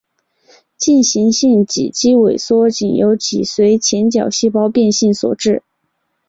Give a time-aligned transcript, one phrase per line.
[0.77, 5.61] 进行性脊肌萎缩仅由脊髓前角细胞变性所致。